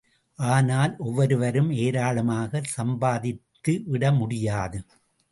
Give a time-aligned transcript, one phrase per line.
[0.39, 4.79] ஆனால் ஒவ்வொருவரும் ஏராளமாகச் சம்பாதித்துவிட முடியாது.